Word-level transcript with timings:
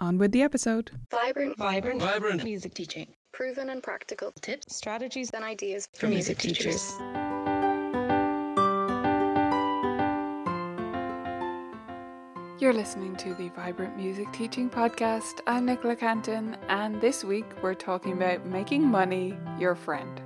On 0.00 0.16
with 0.16 0.32
the 0.32 0.42
episode. 0.42 0.90
Vibrant, 1.10 1.58
Vibrant, 1.58 2.00
vibrant 2.00 2.42
music 2.42 2.72
teaching. 2.72 3.08
proven 3.32 3.68
and 3.68 3.82
practical 3.82 4.32
Tips, 4.40 4.74
strategies 4.74 5.30
and 5.30 5.44
ideas 5.44 5.88
for 5.94 6.06
music 6.08 6.38
teachers. 6.38 6.94
You're 12.58 12.74
listening 12.74 13.16
to 13.16 13.32
the 13.34 13.48
Vibrant 13.56 13.96
Music 13.96 14.30
Teaching 14.32 14.68
Podcast. 14.68 15.40
I'm 15.46 15.64
Nicola 15.64 15.96
Cantan, 15.96 16.58
and 16.68 17.00
this 17.00 17.24
week 17.24 17.46
we're 17.62 17.74
talking 17.74 18.12
about 18.12 18.44
making 18.44 18.84
money 18.86 19.34
your 19.58 19.74
friend. 19.74 20.19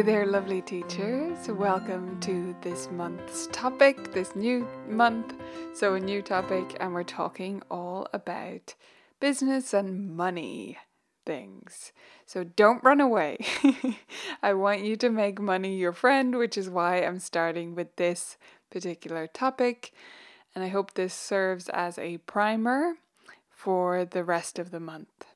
Hey 0.00 0.06
there, 0.06 0.24
lovely 0.24 0.62
teachers. 0.62 1.46
Welcome 1.46 2.18
to 2.20 2.56
this 2.62 2.88
month's 2.90 3.48
topic, 3.48 4.14
this 4.14 4.34
new 4.34 4.66
month. 4.88 5.34
So, 5.74 5.92
a 5.92 6.00
new 6.00 6.22
topic, 6.22 6.74
and 6.80 6.94
we're 6.94 7.02
talking 7.02 7.60
all 7.70 8.08
about 8.14 8.76
business 9.20 9.74
and 9.74 10.16
money 10.16 10.78
things. 11.26 11.92
So, 12.24 12.44
don't 12.44 12.82
run 12.82 13.02
away. 13.02 13.44
I 14.42 14.54
want 14.54 14.84
you 14.84 14.96
to 14.96 15.10
make 15.10 15.38
money 15.38 15.76
your 15.76 15.92
friend, 15.92 16.34
which 16.38 16.56
is 16.56 16.70
why 16.70 17.02
I'm 17.02 17.18
starting 17.18 17.74
with 17.74 17.96
this 17.96 18.38
particular 18.70 19.26
topic. 19.26 19.92
And 20.54 20.64
I 20.64 20.68
hope 20.68 20.94
this 20.94 21.12
serves 21.12 21.68
as 21.68 21.98
a 21.98 22.16
primer 22.16 22.94
for 23.50 24.06
the 24.06 24.24
rest 24.24 24.58
of 24.58 24.70
the 24.70 24.80
month. 24.80 25.26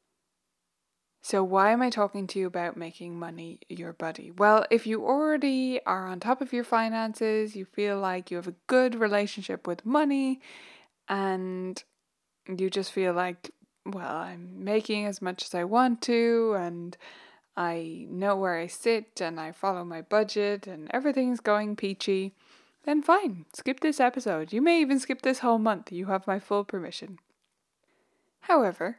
So, 1.26 1.42
why 1.42 1.72
am 1.72 1.80
I 1.80 1.88
talking 1.88 2.26
to 2.26 2.38
you 2.38 2.46
about 2.46 2.76
making 2.76 3.18
money 3.18 3.58
your 3.70 3.94
buddy? 3.94 4.30
Well, 4.30 4.66
if 4.70 4.86
you 4.86 5.06
already 5.06 5.80
are 5.86 6.06
on 6.06 6.20
top 6.20 6.42
of 6.42 6.52
your 6.52 6.64
finances, 6.64 7.56
you 7.56 7.64
feel 7.64 7.98
like 7.98 8.30
you 8.30 8.36
have 8.36 8.46
a 8.46 8.54
good 8.66 8.94
relationship 8.94 9.66
with 9.66 9.86
money, 9.86 10.42
and 11.08 11.82
you 12.46 12.68
just 12.68 12.92
feel 12.92 13.14
like, 13.14 13.52
well, 13.86 14.14
I'm 14.14 14.64
making 14.64 15.06
as 15.06 15.22
much 15.22 15.44
as 15.44 15.54
I 15.54 15.64
want 15.64 16.02
to, 16.02 16.56
and 16.58 16.94
I 17.56 18.06
know 18.10 18.36
where 18.36 18.58
I 18.58 18.66
sit, 18.66 19.22
and 19.22 19.40
I 19.40 19.52
follow 19.52 19.82
my 19.82 20.02
budget, 20.02 20.66
and 20.66 20.90
everything's 20.90 21.40
going 21.40 21.74
peachy, 21.74 22.34
then 22.82 23.00
fine, 23.00 23.46
skip 23.54 23.80
this 23.80 23.98
episode. 23.98 24.52
You 24.52 24.60
may 24.60 24.78
even 24.82 25.00
skip 25.00 25.22
this 25.22 25.38
whole 25.38 25.58
month. 25.58 25.90
You 25.90 26.04
have 26.04 26.26
my 26.26 26.38
full 26.38 26.64
permission. 26.64 27.18
However, 28.40 28.98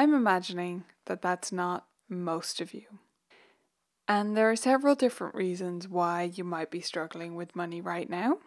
I'm 0.00 0.14
imagining 0.14 0.84
that 1.04 1.20
that's 1.20 1.52
not 1.52 1.84
most 2.08 2.62
of 2.62 2.72
you. 2.72 2.84
And 4.08 4.34
there 4.34 4.50
are 4.50 4.56
several 4.56 4.94
different 4.94 5.34
reasons 5.34 5.88
why 5.88 6.22
you 6.22 6.42
might 6.42 6.70
be 6.70 6.80
struggling 6.80 7.34
with 7.34 7.54
money 7.54 7.82
right 7.82 8.08
now. 8.08 8.38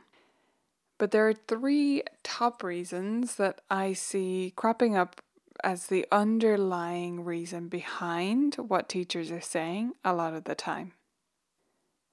But 0.98 1.12
there 1.12 1.28
are 1.28 1.34
three 1.36 2.02
top 2.24 2.64
reasons 2.64 3.36
that 3.36 3.62
I 3.70 3.94
see 3.94 4.52
cropping 4.56 4.98
up 4.98 5.22
as 5.64 5.86
the 5.86 6.08
underlying 6.12 7.24
reason 7.24 7.68
behind 7.68 8.56
what 8.56 8.90
teachers 8.90 9.30
are 9.30 9.40
saying 9.40 9.94
a 10.04 10.12
lot 10.12 10.34
of 10.34 10.46
the 10.46 10.56
time. 10.56 10.94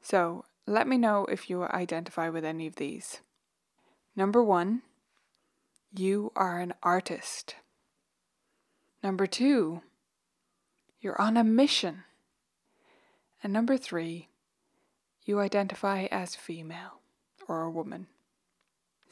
So 0.03 0.45
let 0.67 0.87
me 0.87 0.99
know 0.99 1.25
if 1.25 1.49
you 1.49 1.65
identify 1.65 2.29
with 2.29 2.45
any 2.45 2.67
of 2.67 2.77
these. 2.77 3.23
Number 4.15 4.45
one, 4.45 4.83
you 5.97 6.31
are 6.37 6.59
an 6.59 6.75
artist. 6.83 7.55
Number 9.03 9.27
two, 9.27 9.83
you're 11.01 11.21
on 11.21 11.37
a 11.37 11.45
mission. 11.45 12.05
And 13.43 13.53
number 13.53 13.79
three, 13.79 14.29
you 15.25 15.41
identify 15.41 16.07
as 16.11 16.35
female 16.35 17.01
or 17.49 17.63
a 17.63 17.71
woman. 17.71 18.09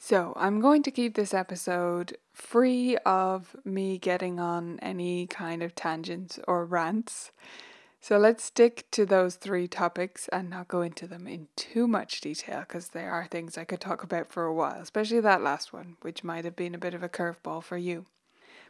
So, 0.01 0.33
I'm 0.37 0.61
going 0.61 0.83
to 0.83 0.91
keep 0.91 1.15
this 1.15 1.33
episode 1.33 2.17
free 2.31 2.95
of 3.05 3.55
me 3.65 3.97
getting 3.97 4.39
on 4.39 4.79
any 4.81 5.27
kind 5.27 5.61
of 5.61 5.75
tangents 5.75 6.39
or 6.47 6.63
rants. 6.63 7.31
So, 7.99 8.17
let's 8.17 8.45
stick 8.45 8.89
to 8.91 9.05
those 9.05 9.35
three 9.35 9.67
topics 9.67 10.29
and 10.29 10.49
not 10.49 10.69
go 10.69 10.81
into 10.81 11.05
them 11.05 11.27
in 11.27 11.49
too 11.57 11.85
much 11.85 12.21
detail 12.21 12.61
because 12.61 12.89
they 12.89 13.03
are 13.03 13.27
things 13.27 13.57
I 13.57 13.65
could 13.65 13.81
talk 13.81 14.01
about 14.01 14.31
for 14.31 14.45
a 14.45 14.53
while, 14.53 14.79
especially 14.79 15.19
that 15.19 15.41
last 15.41 15.73
one, 15.73 15.97
which 16.01 16.23
might 16.23 16.45
have 16.45 16.55
been 16.55 16.75
a 16.75 16.79
bit 16.79 16.93
of 16.93 17.03
a 17.03 17.09
curveball 17.09 17.61
for 17.61 17.77
you. 17.77 18.05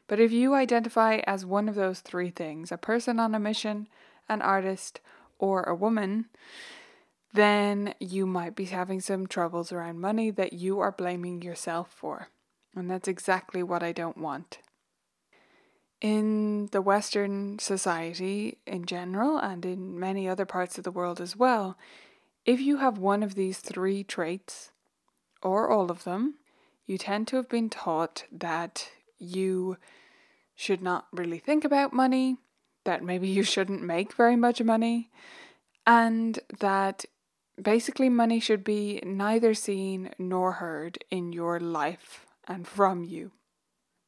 But 0.10 0.20
if 0.20 0.32
you 0.32 0.56
identify 0.56 1.22
as 1.28 1.46
one 1.46 1.70
of 1.70 1.76
those 1.76 2.00
three 2.00 2.32
things, 2.32 2.72
a 2.72 2.78
person 2.78 3.20
on 3.20 3.36
a 3.36 3.40
mission, 3.40 3.88
an 4.28 4.42
artist, 4.42 5.02
or 5.38 5.62
a 5.64 5.76
woman, 5.76 6.26
then 7.32 7.94
you 8.00 8.26
might 8.26 8.56
be 8.56 8.66
having 8.66 9.02
some 9.02 9.28
troubles 9.28 9.72
around 9.72 10.02
money 10.02 10.32
that 10.32 10.52
you 10.52 10.80
are 10.80 10.92
blaming 10.92 11.44
yourself 11.44 11.92
for. 11.96 12.30
And 12.76 12.90
that's 12.90 13.08
exactly 13.08 13.62
what 13.62 13.84
I 13.84 13.92
don't 13.92 14.18
want. 14.18 14.58
In 16.02 16.70
the 16.72 16.82
Western 16.82 17.60
society 17.60 18.58
in 18.66 18.86
general, 18.86 19.38
and 19.38 19.64
in 19.64 20.00
many 20.00 20.28
other 20.28 20.46
parts 20.46 20.80
of 20.80 20.84
the 20.84 20.92
world 20.92 21.22
as 21.22 21.36
well, 21.36 21.78
if 22.46 22.60
you 22.60 22.78
have 22.78 22.98
one 22.98 23.22
of 23.22 23.36
these 23.36 23.60
three 23.60 24.04
traits, 24.04 24.72
or 25.44 25.70
all 25.70 25.92
of 25.92 26.04
them, 26.04 26.36
you 26.88 26.98
tend 26.98 27.28
to 27.28 27.36
have 27.36 27.48
been 27.48 27.70
taught 27.70 28.24
that 28.32 28.90
you 29.20 29.78
should 30.56 30.82
not 30.82 31.08
really 31.14 31.40
think 31.40 31.64
about 31.64 31.94
money, 31.94 32.38
that 32.86 33.04
maybe 33.04 33.28
you 33.28 33.44
shouldn't 33.44 33.84
make 33.84 34.14
very 34.14 34.36
much 34.36 34.62
money, 34.62 35.12
and 35.86 36.40
that 36.60 37.06
basically 37.62 38.10
money 38.10 38.40
should 38.40 38.64
be 38.64 39.02
neither 39.06 39.54
seen 39.54 40.12
nor 40.18 40.54
heard 40.54 40.98
in 41.12 41.34
your 41.34 41.60
life 41.60 42.26
and 42.48 42.68
from 42.68 43.04
you. 43.04 43.32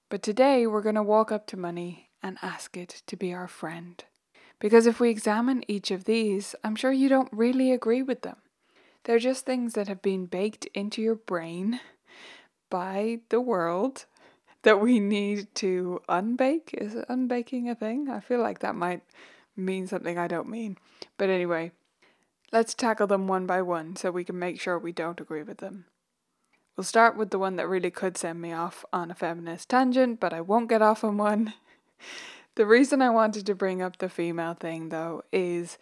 But 0.10 0.24
today 0.24 0.68
we're 0.68 0.82
going 0.82 0.96
to 0.96 1.04
walk 1.04 1.32
up 1.32 1.48
to 1.48 1.58
money 1.58 2.10
and 2.24 2.38
ask 2.42 2.76
it 2.78 3.02
to 3.08 3.16
be 3.16 3.34
our 3.34 3.48
friend. 3.48 4.04
Because 4.60 4.86
if 4.86 5.00
we 5.00 5.10
examine 5.10 5.64
each 5.68 5.90
of 5.90 6.04
these, 6.04 6.54
I'm 6.64 6.76
sure 6.76 6.92
you 6.92 7.10
don't 7.10 7.32
really 7.32 7.72
agree 7.72 8.04
with 8.04 8.22
them. 8.22 8.38
They're 9.04 9.20
just 9.20 9.46
things 9.46 9.74
that 9.74 9.88
have 9.88 10.02
been 10.02 10.28
baked 10.28 10.66
into 10.74 11.02
your 11.02 11.16
brain 11.16 11.80
by 12.70 13.22
the 13.30 13.42
world 13.42 14.06
that 14.64 14.80
we 14.80 15.00
need 15.00 15.54
to 15.56 16.02
unbake. 16.08 16.74
Is 16.74 16.94
unbaking 17.10 17.70
a 17.70 17.76
thing? 17.76 18.10
I 18.10 18.20
feel 18.20 18.42
like 18.42 18.60
that 18.60 18.76
might 18.76 19.02
mean 19.56 19.88
something 19.88 20.18
I 20.18 20.28
don't 20.28 20.50
mean. 20.50 20.78
But 21.18 21.30
anyway, 21.30 21.72
let's 22.52 22.74
tackle 22.74 23.08
them 23.08 23.28
one 23.28 23.46
by 23.46 23.62
one 23.62 23.96
so 23.96 24.12
we 24.12 24.24
can 24.24 24.38
make 24.38 24.60
sure 24.60 24.78
we 24.78 24.92
don't 24.92 25.22
agree 25.22 25.44
with 25.44 25.58
them. 25.58 25.86
We'll 26.76 26.86
start 26.86 27.18
with 27.18 27.32
the 27.32 27.40
one 27.40 27.58
that 27.58 27.68
really 27.68 27.92
could 27.92 28.18
send 28.18 28.42
me 28.42 28.54
off 28.54 28.86
on 28.94 29.12
a 29.12 29.16
feminist 29.16 29.70
tangent, 29.70 30.20
but 30.20 30.34
I 30.34 30.42
won't 30.42 30.70
get 30.70 30.82
off 30.82 31.04
on 31.04 31.18
one. 31.18 31.54
the 32.56 32.66
reason 32.66 33.02
I 33.02 33.10
wanted 33.10 33.46
to 33.46 33.56
bring 33.56 33.82
up 33.82 33.98
the 33.98 34.10
female 34.10 34.54
thing, 34.54 34.90
though, 34.90 35.24
is 35.32 35.78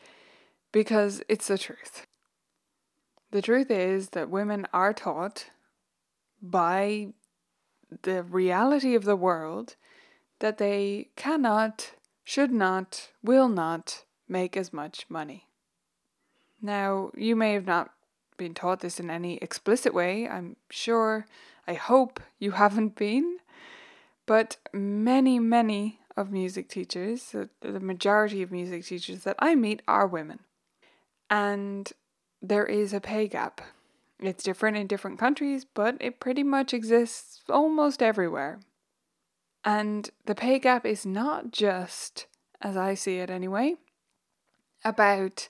because 0.72 1.22
it's 1.30 1.48
the 1.48 1.58
truth. 1.58 2.08
The 3.32 3.42
truth 3.42 3.70
is 3.70 4.10
that 4.10 4.32
women 4.32 4.68
are 4.74 4.94
taught 4.94 5.52
by 6.42 7.14
the 8.04 8.24
reality 8.24 8.96
of 8.96 9.04
the 9.04 9.16
world 9.16 9.76
that 10.40 10.58
they 10.58 11.10
cannot, 11.16 11.92
should 12.24 12.52
not, 12.52 13.10
will 13.24 13.50
not 13.50 14.04
make 14.28 14.56
as 14.56 14.72
much 14.72 15.06
money. 15.10 15.48
Now, 16.62 17.12
you 17.16 17.36
may 17.36 17.54
have 17.54 17.66
not 17.66 17.92
been 18.38 18.54
taught 18.54 18.80
this 18.80 19.00
in 19.00 19.10
any 19.10 19.38
explicit 19.38 19.94
way. 19.94 20.28
I'm 20.28 20.56
sure, 20.70 21.26
I 21.68 21.74
hope 21.74 22.20
you 22.38 22.52
haven't 22.52 22.96
been. 22.96 23.38
But 24.26 24.58
many, 24.74 25.40
many 25.40 26.00
of 26.16 26.32
music 26.32 26.70
teachers, 26.70 27.34
the 27.62 27.80
majority 27.80 28.42
of 28.42 28.52
music 28.52 28.86
teachers 28.86 29.24
that 29.24 29.36
I 29.40 29.56
meet 29.56 29.82
are 29.88 30.06
women. 30.06 30.40
And 31.30 31.92
there 32.42 32.66
is 32.66 32.94
a 32.94 33.00
pay 33.00 33.28
gap. 33.28 33.62
It's 34.22 34.44
different 34.44 34.78
in 34.78 34.88
different 34.88 35.20
countries, 35.20 35.66
but 35.66 35.96
it 36.00 36.20
pretty 36.20 36.44
much 36.44 36.74
exists 36.74 37.42
almost 37.50 38.04
everywhere. 38.04 38.60
And 39.64 40.10
the 40.26 40.36
pay 40.36 40.60
gap 40.60 40.86
is 40.86 41.06
not 41.06 41.52
just, 41.52 42.28
as 42.62 42.76
I 42.76 42.94
see 42.94 43.18
it 43.18 43.30
anyway, 43.30 43.76
about 44.84 45.48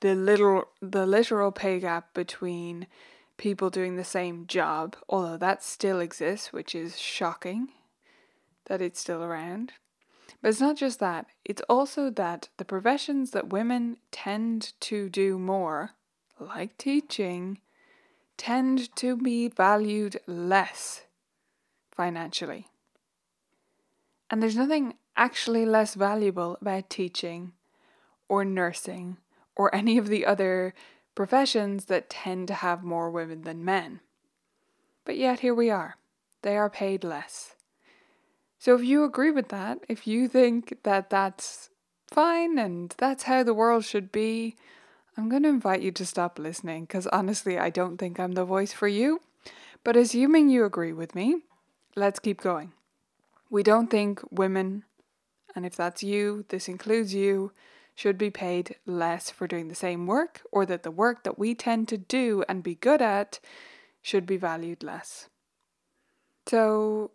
the 0.00 0.14
little 0.14 0.68
the 0.80 1.06
literal 1.06 1.52
pay 1.52 1.80
gap 1.80 2.14
between 2.14 2.86
people 3.36 3.70
doing 3.70 3.96
the 3.96 4.04
same 4.04 4.46
job, 4.46 4.96
although 5.08 5.36
that 5.36 5.62
still 5.62 6.00
exists, 6.00 6.52
which 6.52 6.74
is 6.74 6.98
shocking 6.98 7.68
that 8.66 8.82
it's 8.82 9.00
still 9.00 9.22
around. 9.22 9.72
But 10.40 10.48
it's 10.48 10.60
not 10.60 10.76
just 10.76 11.00
that, 11.00 11.26
it's 11.44 11.62
also 11.68 12.10
that 12.10 12.48
the 12.58 12.64
professions 12.64 13.32
that 13.32 13.50
women 13.50 13.96
tend 14.12 14.72
to 14.80 15.08
do 15.08 15.38
more, 15.38 15.92
like 16.38 16.76
teaching, 16.78 17.58
tend 18.38 18.94
to 18.96 19.16
be 19.16 19.48
valued 19.48 20.18
less 20.26 21.02
financially. 21.90 22.68
And 24.30 24.42
there's 24.42 24.56
nothing 24.56 24.94
actually 25.16 25.66
less 25.66 25.94
valuable 25.94 26.56
about 26.60 26.88
teaching 26.88 27.52
or 28.28 28.44
nursing 28.44 29.18
or 29.56 29.74
any 29.74 29.98
of 29.98 30.08
the 30.08 30.24
other 30.24 30.72
professions 31.14 31.86
that 31.86 32.08
tend 32.08 32.46
to 32.48 32.54
have 32.54 32.84
more 32.84 33.10
women 33.10 33.42
than 33.42 33.64
men. 33.64 34.00
But 35.04 35.16
yet 35.16 35.40
here 35.40 35.54
we 35.54 35.68
are. 35.68 35.96
They 36.42 36.56
are 36.56 36.70
paid 36.70 37.02
less. 37.02 37.56
So 38.58 38.74
if 38.74 38.82
you 38.84 39.04
agree 39.04 39.30
with 39.30 39.48
that, 39.48 39.78
if 39.88 40.06
you 40.06 40.28
think 40.28 40.78
that 40.84 41.10
that's 41.10 41.70
fine 42.06 42.58
and 42.58 42.94
that's 42.98 43.24
how 43.24 43.42
the 43.42 43.54
world 43.54 43.84
should 43.84 44.12
be, 44.12 44.56
I'm 45.18 45.28
going 45.28 45.42
to 45.42 45.48
invite 45.48 45.82
you 45.82 45.90
to 45.90 46.06
stop 46.06 46.38
listening 46.38 46.84
because 46.84 47.08
honestly, 47.08 47.58
I 47.58 47.70
don't 47.70 47.98
think 47.98 48.20
I'm 48.20 48.32
the 48.32 48.44
voice 48.44 48.72
for 48.72 48.86
you. 48.86 49.20
But 49.82 49.96
assuming 49.96 50.48
you 50.48 50.64
agree 50.64 50.92
with 50.92 51.16
me, 51.16 51.42
let's 51.96 52.20
keep 52.20 52.40
going. 52.40 52.72
We 53.50 53.64
don't 53.64 53.90
think 53.90 54.20
women, 54.30 54.84
and 55.56 55.66
if 55.66 55.74
that's 55.74 56.04
you, 56.04 56.44
this 56.50 56.68
includes 56.68 57.14
you, 57.14 57.50
should 57.96 58.16
be 58.16 58.30
paid 58.30 58.76
less 58.86 59.28
for 59.28 59.48
doing 59.48 59.66
the 59.66 59.74
same 59.74 60.06
work, 60.06 60.42
or 60.52 60.64
that 60.66 60.84
the 60.84 60.90
work 60.92 61.24
that 61.24 61.36
we 61.36 61.52
tend 61.52 61.88
to 61.88 61.98
do 61.98 62.44
and 62.48 62.62
be 62.62 62.76
good 62.76 63.02
at 63.02 63.40
should 64.00 64.24
be 64.24 64.36
valued 64.36 64.84
less. 64.84 65.28
So, 66.46 67.10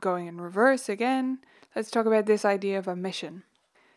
going 0.00 0.28
in 0.28 0.40
reverse 0.40 0.88
again, 0.88 1.40
let's 1.76 1.90
talk 1.90 2.06
about 2.06 2.24
this 2.24 2.46
idea 2.46 2.78
of 2.78 2.88
a 2.88 2.96
mission. 2.96 3.42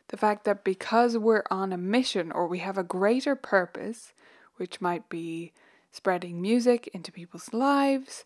The 0.09 0.17
fact 0.17 0.45
that 0.45 0.63
because 0.63 1.17
we're 1.17 1.43
on 1.51 1.73
a 1.73 1.77
mission 1.77 2.31
or 2.31 2.47
we 2.47 2.59
have 2.59 2.77
a 2.77 2.83
greater 2.83 3.35
purpose, 3.35 4.13
which 4.55 4.81
might 4.81 5.09
be 5.09 5.51
spreading 5.91 6.41
music 6.41 6.87
into 6.93 7.11
people's 7.11 7.53
lives, 7.53 8.25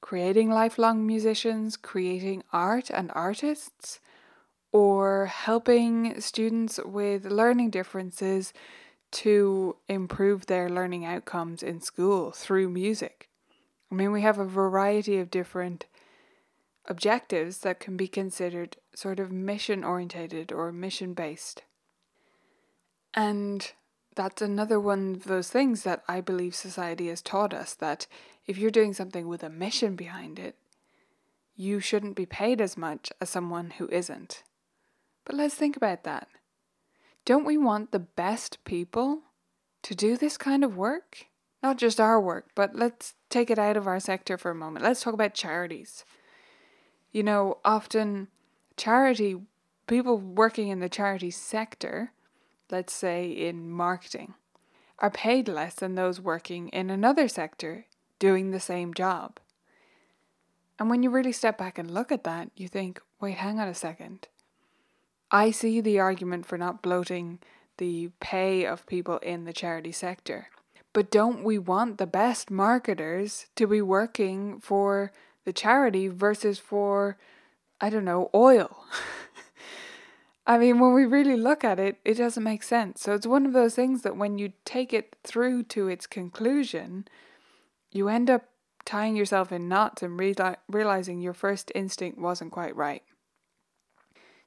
creating 0.00 0.50
lifelong 0.50 1.06
musicians, 1.06 1.76
creating 1.76 2.42
art 2.52 2.90
and 2.90 3.10
artists, 3.14 4.00
or 4.72 5.26
helping 5.26 6.20
students 6.20 6.80
with 6.84 7.26
learning 7.26 7.70
differences 7.70 8.52
to 9.10 9.76
improve 9.88 10.46
their 10.46 10.68
learning 10.68 11.04
outcomes 11.04 11.62
in 11.62 11.80
school 11.80 12.30
through 12.32 12.68
music. 12.68 13.28
I 13.90 13.94
mean, 13.94 14.10
we 14.10 14.22
have 14.22 14.38
a 14.38 14.44
variety 14.44 15.18
of 15.18 15.30
different 15.30 15.86
objectives 16.86 17.58
that 17.58 17.80
can 17.80 17.96
be 17.96 18.08
considered 18.08 18.76
sort 18.94 19.20
of 19.20 19.30
mission 19.30 19.84
orientated 19.84 20.52
or 20.52 20.72
mission 20.72 21.14
based. 21.14 21.62
And 23.14 23.72
that's 24.14 24.42
another 24.42 24.78
one 24.80 25.14
of 25.16 25.24
those 25.24 25.48
things 25.48 25.84
that 25.84 26.02
I 26.08 26.20
believe 26.20 26.54
society 26.54 27.08
has 27.08 27.22
taught 27.22 27.54
us 27.54 27.74
that 27.74 28.06
if 28.46 28.58
you're 28.58 28.70
doing 28.70 28.92
something 28.92 29.28
with 29.28 29.42
a 29.42 29.48
mission 29.48 29.96
behind 29.96 30.38
it, 30.38 30.56
you 31.54 31.80
shouldn't 31.80 32.16
be 32.16 32.26
paid 32.26 32.60
as 32.60 32.76
much 32.76 33.12
as 33.20 33.30
someone 33.30 33.70
who 33.78 33.88
isn't. 33.88 34.42
But 35.24 35.36
let's 35.36 35.54
think 35.54 35.76
about 35.76 36.04
that. 36.04 36.28
Don't 37.24 37.44
we 37.44 37.56
want 37.56 37.92
the 37.92 38.00
best 38.00 38.58
people 38.64 39.20
to 39.82 39.94
do 39.94 40.16
this 40.16 40.36
kind 40.36 40.64
of 40.64 40.76
work? 40.76 41.26
Not 41.62 41.78
just 41.78 42.00
our 42.00 42.20
work, 42.20 42.50
but 42.56 42.74
let's 42.74 43.14
take 43.30 43.50
it 43.50 43.58
out 43.58 43.76
of 43.76 43.86
our 43.86 44.00
sector 44.00 44.36
for 44.36 44.50
a 44.50 44.54
moment. 44.54 44.84
Let's 44.84 45.02
talk 45.02 45.14
about 45.14 45.34
charities. 45.34 46.04
You 47.12 47.22
know, 47.22 47.58
often 47.64 48.28
charity, 48.76 49.36
people 49.86 50.18
working 50.18 50.68
in 50.68 50.80
the 50.80 50.88
charity 50.88 51.30
sector, 51.30 52.12
let's 52.70 52.92
say 52.92 53.30
in 53.30 53.70
marketing, 53.70 54.34
are 54.98 55.10
paid 55.10 55.46
less 55.48 55.74
than 55.74 55.94
those 55.94 56.20
working 56.20 56.68
in 56.68 56.88
another 56.88 57.28
sector 57.28 57.86
doing 58.18 58.50
the 58.50 58.60
same 58.60 58.94
job. 58.94 59.38
And 60.78 60.88
when 60.88 61.02
you 61.02 61.10
really 61.10 61.32
step 61.32 61.58
back 61.58 61.78
and 61.78 61.90
look 61.90 62.10
at 62.10 62.24
that, 62.24 62.50
you 62.56 62.66
think, 62.66 63.00
wait, 63.20 63.36
hang 63.36 63.60
on 63.60 63.68
a 63.68 63.74
second. 63.74 64.28
I 65.30 65.50
see 65.50 65.80
the 65.80 65.98
argument 65.98 66.46
for 66.46 66.56
not 66.58 66.82
bloating 66.82 67.40
the 67.78 68.10
pay 68.20 68.64
of 68.64 68.86
people 68.86 69.18
in 69.18 69.44
the 69.44 69.52
charity 69.52 69.92
sector. 69.92 70.48
But 70.92 71.10
don't 71.10 71.42
we 71.42 71.58
want 71.58 71.98
the 71.98 72.06
best 72.06 72.50
marketers 72.50 73.46
to 73.56 73.66
be 73.66 73.80
working 73.80 74.60
for 74.60 75.10
the 75.44 75.52
charity 75.52 76.08
versus 76.08 76.58
for, 76.58 77.18
I 77.80 77.90
don't 77.90 78.04
know, 78.04 78.30
oil? 78.34 78.84
I 80.46 80.58
mean, 80.58 80.80
when 80.80 80.92
we 80.92 81.04
really 81.04 81.36
look 81.36 81.62
at 81.62 81.78
it, 81.78 81.98
it 82.04 82.14
doesn't 82.14 82.42
make 82.42 82.62
sense. 82.62 83.00
So 83.00 83.14
it's 83.14 83.26
one 83.26 83.46
of 83.46 83.52
those 83.52 83.74
things 83.74 84.02
that 84.02 84.16
when 84.16 84.38
you 84.38 84.52
take 84.64 84.92
it 84.92 85.16
through 85.22 85.64
to 85.64 85.88
its 85.88 86.06
conclusion, 86.06 87.06
you 87.92 88.08
end 88.08 88.28
up 88.28 88.44
tying 88.84 89.14
yourself 89.14 89.52
in 89.52 89.68
knots 89.68 90.02
and 90.02 90.18
reali- 90.18 90.56
realizing 90.68 91.20
your 91.20 91.32
first 91.32 91.70
instinct 91.74 92.18
wasn't 92.18 92.50
quite 92.50 92.74
right. 92.74 93.02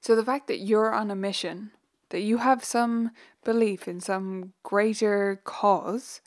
So 0.01 0.15
the 0.15 0.25
fact 0.25 0.47
that 0.47 0.59
you're 0.59 0.93
on 0.93 1.09
a 1.09 1.15
mission, 1.15 1.71
that 2.09 2.21
you 2.21 2.37
have 2.37 2.63
some 2.63 3.11
belief 3.43 3.87
in 3.87 4.01
some 4.01 4.53
greater 4.63 5.41
cause, 5.45 6.21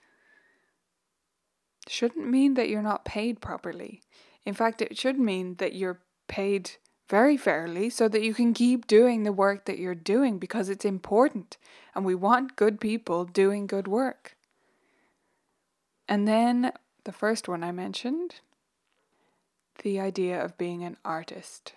shouldn't 1.87 2.29
mean 2.29 2.55
that 2.55 2.69
you're 2.69 2.82
not 2.82 3.05
paid 3.05 3.41
properly. 3.41 4.03
In 4.48 4.54
fact, 4.54 4.80
it 4.80 4.96
should 4.96 5.18
mean 5.20 5.56
that 5.56 5.74
you're 5.74 6.00
paid 6.26 6.70
very 7.10 7.36
fairly 7.36 7.90
so 7.90 8.08
that 8.08 8.22
you 8.22 8.32
can 8.32 8.55
keep 8.55 8.86
doing 8.86 9.22
the 9.22 9.31
work 9.31 9.67
that 9.67 9.78
you're 9.78 9.94
doing 9.94 10.38
because 10.38 10.70
it's 10.70 10.86
important 10.86 11.58
and 11.94 12.02
we 12.02 12.14
want 12.14 12.56
good 12.56 12.81
people 12.81 13.26
doing 13.26 13.67
good 13.67 13.86
work. 13.86 14.38
And 16.08 16.26
then 16.26 16.72
the 17.05 17.12
first 17.12 17.46
one 17.46 17.62
I 17.62 17.72
mentioned 17.72 18.36
the 19.82 20.00
idea 20.00 20.43
of 20.43 20.56
being 20.56 20.82
an 20.82 20.96
artist. 21.05 21.74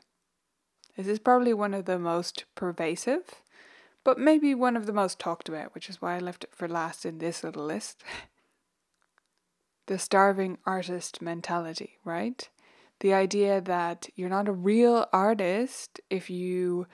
This 0.96 1.08
is 1.08 1.20
probably 1.20 1.54
one 1.54 1.74
of 1.74 1.84
the 1.84 2.00
most 2.00 2.46
pervasive, 2.56 3.42
but 4.06 4.18
maybe 4.18 4.56
one 4.56 4.78
of 4.78 4.86
the 4.86 4.94
most 4.94 5.20
talked 5.20 5.50
about, 5.50 5.76
which 5.76 5.90
is 5.90 6.02
why 6.02 6.16
I 6.16 6.20
left 6.20 6.46
it 6.46 6.56
for 6.56 6.70
last 6.70 7.06
in 7.06 7.18
this 7.18 7.44
little 7.44 7.66
list. 7.66 8.02
the 9.88 10.00
starving 10.00 10.58
artist 10.66 11.22
mentality, 11.22 11.98
right? 12.06 12.48
The 13.02 13.14
idea 13.14 13.62
that 13.62 14.08
you're 14.16 14.30
not 14.30 14.48
a 14.48 14.54
real 14.54 15.08
artist 15.12 16.00
if 16.10 16.30
you 16.30 16.88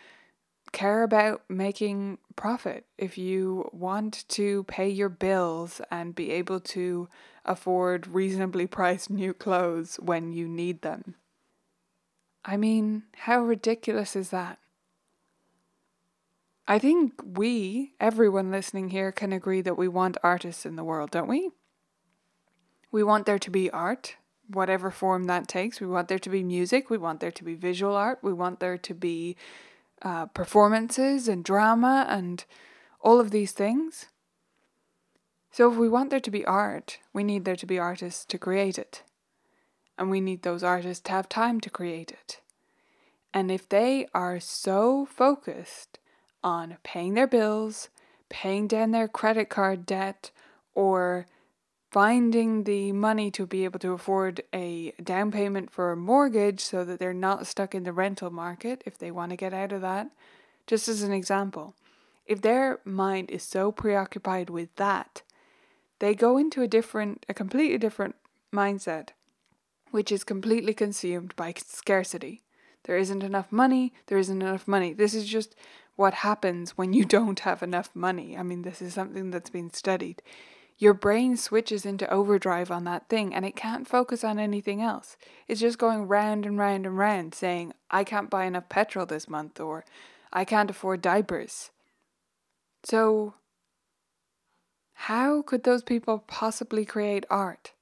care 0.71 1.03
about 1.03 1.41
making 1.49 2.17
profit, 2.37 2.85
if 2.97 3.17
you 3.17 3.69
want 3.73 4.25
to 4.29 4.63
pay 4.63 4.87
your 4.87 5.09
bills 5.09 5.81
and 5.91 6.15
be 6.15 6.31
able 6.31 6.61
to 6.61 7.09
afford 7.43 8.07
reasonably 8.07 8.67
priced 8.67 9.09
new 9.09 9.33
clothes 9.33 9.97
when 9.97 10.31
you 10.31 10.47
need 10.47 10.81
them. 10.81 11.15
I 12.45 12.55
mean, 12.55 13.03
how 13.15 13.41
ridiculous 13.41 14.15
is 14.15 14.29
that? 14.29 14.59
I 16.69 16.79
think 16.79 17.21
we, 17.25 17.93
everyone 17.99 18.51
listening 18.51 18.89
here, 18.89 19.11
can 19.11 19.33
agree 19.33 19.61
that 19.61 19.77
we 19.77 19.89
want 19.89 20.17
artists 20.23 20.65
in 20.65 20.77
the 20.77 20.83
world, 20.83 21.11
don't 21.11 21.27
we? 21.27 21.51
We 22.91 23.03
want 23.03 23.25
there 23.25 23.39
to 23.39 23.51
be 23.51 23.69
art, 23.71 24.15
whatever 24.49 24.91
form 24.91 25.25
that 25.25 25.47
takes. 25.47 25.79
We 25.79 25.87
want 25.87 26.07
there 26.07 26.19
to 26.19 26.29
be 26.29 26.43
music. 26.43 26.89
We 26.89 26.97
want 26.97 27.19
there 27.19 27.31
to 27.31 27.43
be 27.43 27.55
visual 27.55 27.95
art. 27.95 28.19
We 28.21 28.33
want 28.33 28.59
there 28.59 28.77
to 28.77 28.93
be 28.93 29.35
uh, 30.01 30.27
performances 30.27 31.27
and 31.27 31.43
drama 31.43 32.05
and 32.09 32.45
all 33.01 33.19
of 33.19 33.31
these 33.31 33.51
things. 33.51 34.07
So, 35.51 35.71
if 35.71 35.77
we 35.77 35.89
want 35.89 36.11
there 36.11 36.19
to 36.19 36.31
be 36.31 36.45
art, 36.45 36.99
we 37.13 37.23
need 37.23 37.45
there 37.45 37.55
to 37.55 37.65
be 37.65 37.79
artists 37.79 38.25
to 38.25 38.37
create 38.37 38.77
it. 38.77 39.03
And 39.97 40.11
we 40.11 40.21
need 40.21 40.43
those 40.43 40.63
artists 40.63 41.01
to 41.05 41.11
have 41.11 41.27
time 41.27 41.59
to 41.61 41.69
create 41.69 42.11
it. 42.11 42.41
And 43.33 43.49
if 43.49 43.67
they 43.67 44.07
are 44.13 44.39
so 44.39 45.05
focused 45.05 45.99
on 46.43 46.77
paying 46.83 47.15
their 47.15 47.27
bills, 47.27 47.89
paying 48.29 48.67
down 48.67 48.91
their 48.91 49.07
credit 49.07 49.49
card 49.49 49.85
debt, 49.85 50.31
or 50.75 51.25
finding 51.89 52.63
the 52.63 52.91
money 52.91 53.31
to 53.31 53.45
be 53.45 53.63
able 53.63 53.79
to 53.79 53.93
afford 53.93 54.41
a 54.53 54.91
down 55.01 55.31
payment 55.31 55.71
for 55.71 55.91
a 55.91 55.97
mortgage 55.97 56.59
so 56.59 56.83
that 56.83 56.99
they're 56.99 57.13
not 57.13 57.47
stuck 57.47 57.73
in 57.73 57.83
the 57.83 57.93
rental 57.93 58.29
market 58.29 58.83
if 58.85 58.97
they 58.97 59.11
want 59.11 59.29
to 59.29 59.37
get 59.37 59.53
out 59.53 59.71
of 59.71 59.81
that. 59.81 60.09
Just 60.65 60.89
as 60.89 61.01
an 61.01 61.13
example, 61.13 61.75
if 62.25 62.41
their 62.41 62.79
mind 62.83 63.31
is 63.31 63.43
so 63.43 63.71
preoccupied 63.71 64.49
with 64.49 64.75
that, 64.75 65.21
they 65.99 66.13
go 66.13 66.37
into 66.37 66.61
a 66.61 66.67
different, 66.67 67.25
a 67.29 67.33
completely 67.33 67.77
different 67.77 68.15
mindset, 68.53 69.09
which 69.91 70.11
is 70.11 70.25
completely 70.25 70.73
consumed 70.73 71.33
by 71.37 71.53
scarcity. 71.55 72.41
There 72.83 72.97
isn't 72.97 73.23
enough 73.23 73.51
money, 73.51 73.93
there 74.07 74.17
isn't 74.17 74.41
enough 74.41 74.67
money. 74.67 74.91
This 74.91 75.13
is 75.13 75.25
just 75.25 75.55
what 75.95 76.15
happens 76.15 76.71
when 76.71 76.91
you 76.91 77.05
don't 77.17 77.39
have 77.39 77.63
enough 77.63 77.89
money. 77.95 78.37
I 78.37 78.43
mean, 78.43 78.63
this 78.63 78.81
is 78.81 78.93
something 78.93 79.31
that's 79.31 79.49
been 79.49 79.71
studied 79.73 80.21
your 80.77 80.93
brain 80.93 81.35
switches 81.35 81.85
into 81.85 82.09
overdrive 82.11 82.69
on 82.69 82.83
that 82.83 83.09
thing 83.09 83.33
and 83.33 83.45
it 83.45 83.55
can't 83.55 83.87
focus 83.87 84.23
on 84.23 84.37
anything 84.37 84.81
else. 84.81 85.17
It's 85.47 85.61
just 85.61 85.79
going 85.79 86.07
round 86.07 86.45
and 86.45 86.57
round 86.57 86.85
and 86.85 86.97
round 86.97 87.33
saying, 87.33 87.73
I 87.89 88.03
can't 88.03 88.29
buy 88.29 88.45
enough 88.45 88.69
petrol 88.69 89.05
this 89.05 89.27
month 89.27 89.59
or 89.59 89.85
I 90.31 90.45
can't 90.45 90.69
afford 90.69 91.01
diapers. 91.01 91.71
So, 92.83 93.33
how 94.93 95.41
could 95.41 95.63
those 95.63 95.83
people 95.83 96.23
possibly 96.27 96.85
create 96.85 97.25
art 97.29 97.73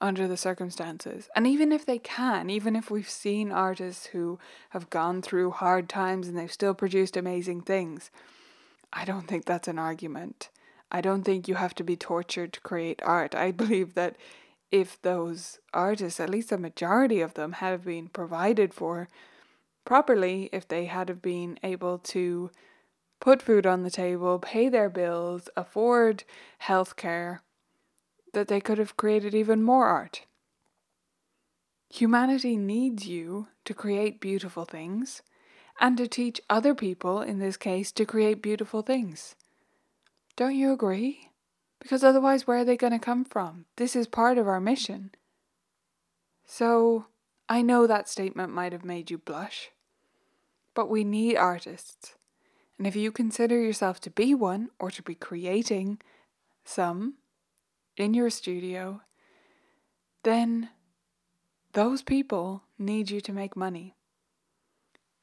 under 0.00 0.26
the 0.26 0.36
circumstances? 0.36 1.28
And 1.36 1.46
even 1.46 1.70
if 1.70 1.86
they 1.86 1.98
can, 1.98 2.50
even 2.50 2.76
if 2.76 2.90
we've 2.90 3.08
seen 3.08 3.52
artists 3.52 4.06
who 4.06 4.38
have 4.70 4.90
gone 4.90 5.22
through 5.22 5.52
hard 5.52 5.88
times 5.88 6.28
and 6.28 6.36
they've 6.36 6.52
still 6.52 6.74
produced 6.74 7.16
amazing 7.16 7.62
things, 7.62 8.10
I 8.92 9.04
don't 9.04 9.26
think 9.26 9.44
that's 9.44 9.68
an 9.68 9.78
argument. 9.78 10.50
I 10.94 11.00
don't 11.00 11.24
think 11.24 11.48
you 11.48 11.56
have 11.56 11.74
to 11.74 11.82
be 11.82 11.96
tortured 11.96 12.52
to 12.52 12.60
create 12.60 13.02
art. 13.02 13.34
I 13.34 13.50
believe 13.62 13.94
that 13.94 14.14
if 14.70 15.02
those 15.02 15.58
artists, 15.72 16.20
at 16.20 16.30
least 16.30 16.52
a 16.52 16.56
majority 16.56 17.20
of 17.20 17.34
them, 17.34 17.52
had 17.54 17.84
been 17.84 18.06
provided 18.06 18.72
for 18.72 19.08
properly, 19.84 20.48
if 20.52 20.68
they 20.68 20.84
had 20.84 21.20
been 21.20 21.58
able 21.64 21.98
to 21.98 22.50
put 23.18 23.42
food 23.42 23.66
on 23.66 23.82
the 23.82 23.90
table, 23.90 24.38
pay 24.38 24.68
their 24.68 24.88
bills, 24.88 25.48
afford 25.56 26.22
health 26.58 26.94
care, 26.94 27.42
that 28.32 28.46
they 28.46 28.60
could 28.60 28.78
have 28.78 28.96
created 28.96 29.34
even 29.34 29.64
more 29.64 29.86
art. 29.86 30.22
Humanity 31.90 32.56
needs 32.56 33.08
you 33.08 33.48
to 33.64 33.74
create 33.74 34.20
beautiful 34.20 34.64
things 34.64 35.22
and 35.80 35.96
to 35.96 36.06
teach 36.06 36.40
other 36.48 36.72
people, 36.72 37.20
in 37.20 37.40
this 37.40 37.56
case, 37.56 37.90
to 37.92 38.06
create 38.06 38.40
beautiful 38.40 38.82
things. 38.82 39.34
Don't 40.36 40.56
you 40.56 40.72
agree? 40.72 41.30
Because 41.78 42.02
otherwise, 42.02 42.46
where 42.46 42.58
are 42.58 42.64
they 42.64 42.76
going 42.76 42.92
to 42.92 42.98
come 42.98 43.24
from? 43.24 43.66
This 43.76 43.94
is 43.94 44.06
part 44.06 44.38
of 44.38 44.48
our 44.48 44.60
mission. 44.60 45.10
So, 46.46 47.06
I 47.48 47.62
know 47.62 47.86
that 47.86 48.08
statement 48.08 48.52
might 48.52 48.72
have 48.72 48.84
made 48.84 49.10
you 49.10 49.18
blush, 49.18 49.70
but 50.74 50.88
we 50.88 51.04
need 51.04 51.36
artists. 51.36 52.14
And 52.78 52.86
if 52.86 52.96
you 52.96 53.12
consider 53.12 53.60
yourself 53.60 54.00
to 54.00 54.10
be 54.10 54.34
one 54.34 54.70
or 54.78 54.90
to 54.90 55.02
be 55.02 55.14
creating 55.14 56.00
some 56.64 57.14
in 57.96 58.14
your 58.14 58.30
studio, 58.30 59.02
then 60.22 60.70
those 61.74 62.02
people 62.02 62.62
need 62.78 63.10
you 63.10 63.20
to 63.20 63.32
make 63.32 63.56
money. 63.56 63.94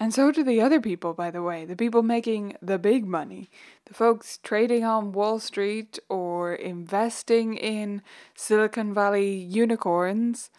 And 0.01 0.11
so 0.15 0.31
do 0.31 0.43
the 0.43 0.59
other 0.61 0.81
people, 0.81 1.13
by 1.13 1.29
the 1.29 1.43
way, 1.43 1.63
the 1.63 1.75
people 1.75 2.01
making 2.01 2.57
the 2.59 2.79
big 2.79 3.05
money, 3.05 3.51
the 3.85 3.93
folks 3.93 4.39
trading 4.41 4.83
on 4.83 5.11
Wall 5.11 5.37
Street 5.37 5.99
or 6.09 6.55
investing 6.55 7.53
in 7.55 8.01
Silicon 8.33 8.95
Valley 8.95 9.35
unicorns. 9.35 10.49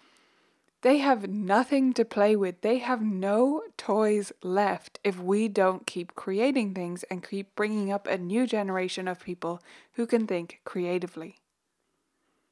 They 0.82 0.98
have 0.98 1.28
nothing 1.28 1.92
to 1.94 2.04
play 2.04 2.36
with. 2.36 2.60
They 2.60 2.78
have 2.78 3.02
no 3.02 3.62
toys 3.76 4.30
left 4.44 5.00
if 5.02 5.18
we 5.18 5.48
don't 5.48 5.88
keep 5.88 6.14
creating 6.14 6.72
things 6.72 7.02
and 7.10 7.28
keep 7.28 7.56
bringing 7.56 7.90
up 7.90 8.06
a 8.06 8.18
new 8.18 8.46
generation 8.46 9.08
of 9.08 9.18
people 9.18 9.60
who 9.94 10.06
can 10.06 10.24
think 10.24 10.60
creatively. 10.64 11.40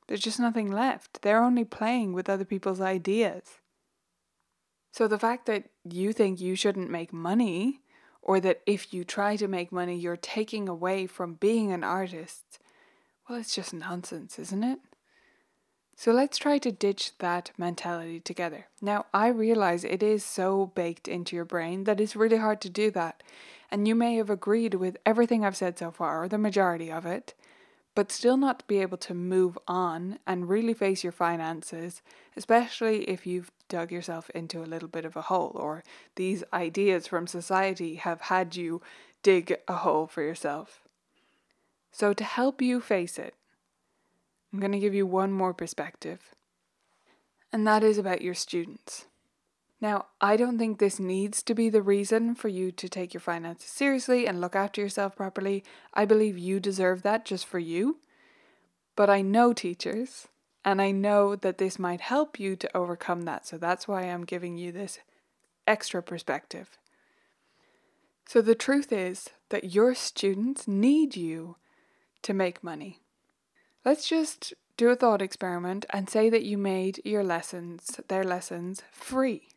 There's 0.09 0.19
just 0.19 0.41
nothing 0.41 0.73
left. 0.73 1.23
They're 1.23 1.45
only 1.45 1.65
playing 1.65 2.15
with 2.15 2.29
other 2.29 2.45
people's 2.45 2.81
ideas. 2.81 3.61
So 4.91 5.07
the 5.07 5.19
fact 5.19 5.47
that 5.47 5.71
you 5.85 6.13
think 6.13 6.41
you 6.41 6.57
shouldn't 6.57 6.91
make 6.91 7.13
money, 7.13 7.81
or 8.23 8.41
that 8.41 8.61
if 8.67 8.93
you 8.93 9.05
try 9.05 9.37
to 9.37 9.49
make 9.49 9.73
money, 9.73 9.97
you're 9.97 10.17
taking 10.17 10.69
away 10.69 11.07
from 11.07 11.35
being 11.35 11.73
an 11.73 11.85
artist, 11.85 12.59
well, 13.29 13.39
it's 13.39 13.55
just 13.55 13.73
nonsense, 13.73 14.39
isn't 14.39 14.65
it? 14.65 14.79
So 15.97 16.13
let's 16.13 16.39
try 16.39 16.59
to 16.59 16.73
ditch 16.73 17.13
that 17.19 17.51
mentality 17.59 18.21
together. 18.21 18.67
Now, 18.81 19.07
I 19.13 19.29
realize 19.29 19.85
it 19.85 20.03
is 20.03 20.25
so 20.25 20.73
baked 20.75 21.07
into 21.09 21.37
your 21.37 21.45
brain 21.45 21.85
that 21.85 22.01
it's 22.01 22.17
really 22.17 22.39
hard 22.39 22.61
to 22.63 22.71
do 22.71 22.91
that. 22.93 23.23
And 23.71 23.87
you 23.87 23.95
may 23.95 24.17
have 24.17 24.31
agreed 24.31 24.75
with 24.75 24.97
everything 25.05 25.45
I've 25.45 25.57
said 25.57 25.79
so 25.79 25.91
far, 25.91 26.25
or 26.25 26.29
the 26.29 26.39
majority 26.39 26.91
of 26.91 27.07
it 27.07 27.35
but 27.95 28.13
still 28.13 28.37
not 28.37 28.67
be 28.67 28.79
able 28.79 28.97
to 28.99 29.15
move 29.15 29.59
on 29.67 30.19
and 30.27 30.49
really 30.49 30.75
face 30.75 31.03
your 31.03 31.13
finances, 31.13 32.03
especially 32.37 33.05
if 33.05 33.27
you've 33.27 33.51
dug 33.69 33.91
yourself 33.91 34.31
into 34.31 34.63
a 34.63 34.67
little 34.67 34.89
bit 34.89 35.05
of 35.05 35.17
a 35.17 35.23
hole 35.23 35.53
or 35.55 35.83
these 36.17 36.45
ideas 36.53 37.07
from 37.07 37.27
society 37.27 37.97
have 37.97 38.23
had 38.23 38.57
you 38.57 38.81
dig 39.23 39.57
a 39.67 39.75
hole 39.75 40.07
for 40.07 40.23
yourself. 40.23 40.81
So, 41.93 42.13
to 42.13 42.25
help 42.25 42.63
you 42.63 42.81
face 42.81 43.19
it, 43.19 43.35
I'm 44.53 44.61
going 44.61 44.73
to 44.73 44.79
give 44.79 44.95
you 44.95 45.07
one 45.07 45.33
more 45.33 45.53
perspective, 45.53 46.35
and 47.53 47.67
that 47.67 47.83
is 47.83 47.99
about 47.99 48.23
your 48.23 48.35
students. 48.35 49.07
Now, 49.81 50.07
I 50.21 50.37
don't 50.37 50.59
think 50.59 50.79
this 50.79 51.01
needs 51.01 51.43
to 51.45 51.55
be 51.55 51.71
the 51.71 51.81
reason 51.81 52.35
for 52.35 52.49
you 52.49 52.71
to 52.73 52.89
take 52.89 53.15
your 53.15 53.21
finances 53.21 53.71
seriously 53.71 54.27
and 54.27 54.41
look 54.41 54.55
after 54.55 54.81
yourself 54.81 55.17
properly. 55.17 55.65
I 55.95 56.05
believe 56.05 56.37
you 56.37 56.61
deserve 56.61 57.03
that 57.03 57.25
just 57.25 57.47
for 57.47 57.59
you. 57.59 57.99
But 58.95 59.09
I 59.09 59.23
know 59.23 59.55
teachers, 59.55 60.29
and 60.65 60.83
I 60.83 60.91
know 60.91 61.35
that 61.35 61.57
this 61.57 61.79
might 61.79 62.03
help 62.03 62.39
you 62.39 62.57
to 62.57 62.77
overcome 62.77 63.23
that. 63.23 63.47
So 63.47 63.57
that's 63.57 63.89
why 63.89 64.03
I'm 64.03 64.25
giving 64.25 64.59
you 64.59 64.71
this 64.71 64.99
extra 65.67 66.03
perspective. 66.03 66.77
So 68.27 68.43
the 68.43 68.55
truth 68.55 68.93
is 68.93 69.31
that 69.49 69.75
your 69.75 69.95
students 69.95 70.69
need 70.69 71.17
you 71.17 71.57
to 72.23 72.35
make 72.35 72.63
money. 72.63 73.01
Let's 73.85 74.07
just 74.07 74.53
do 74.77 74.91
a 74.91 74.97
thought 74.97 75.23
experiment 75.23 75.87
and 75.91 76.11
say 76.11 76.29
that 76.29 76.45
you 76.45 76.59
made 76.59 77.01
your 77.05 77.25
lessons, 77.25 77.99
their 78.09 78.25
lessons, 78.25 78.83
free. 78.93 79.49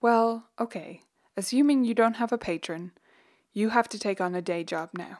Well, 0.00 0.44
okay, 0.60 1.02
assuming 1.36 1.84
you 1.84 1.94
don't 1.94 2.16
have 2.16 2.32
a 2.32 2.38
patron, 2.38 2.92
you 3.52 3.70
have 3.70 3.88
to 3.88 3.98
take 3.98 4.20
on 4.20 4.34
a 4.34 4.42
day 4.42 4.62
job 4.64 4.90
now 4.94 5.18